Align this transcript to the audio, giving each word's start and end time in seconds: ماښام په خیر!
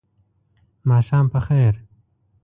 ماښام 0.89 1.25
په 1.33 1.39
خیر! 1.45 1.73